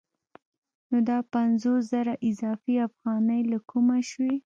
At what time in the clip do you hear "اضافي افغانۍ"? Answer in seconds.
2.29-3.41